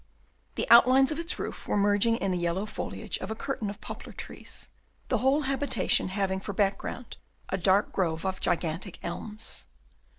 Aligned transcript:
The 0.55 0.65
outlines 0.71 1.11
of 1.11 1.19
its 1.19 1.37
roof 1.37 1.67
were 1.67 1.77
merging 1.77 2.17
in 2.17 2.31
the 2.31 2.37
yellow 2.39 2.65
foliage 2.65 3.19
of 3.19 3.29
a 3.29 3.35
curtain 3.35 3.69
of 3.69 3.79
poplar 3.81 4.13
trees, 4.13 4.67
the 5.09 5.19
whole 5.19 5.41
habitation 5.41 6.07
having 6.07 6.39
for 6.39 6.53
background 6.53 7.17
a 7.49 7.57
dark 7.59 7.91
grove 7.91 8.25
of 8.25 8.39
gigantic 8.41 8.97
elms. 9.03 9.67